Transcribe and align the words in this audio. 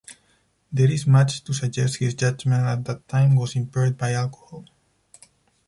There 0.71 0.91
is 0.91 1.05
much 1.05 1.43
to 1.43 1.53
suggest 1.53 1.97
his 1.97 2.15
judgement 2.15 2.63
at 2.65 2.85
that 2.85 3.07
time 3.07 3.35
was 3.35 3.55
impaired 3.55 3.99
by 3.99 4.13
alcohol. 4.13 4.65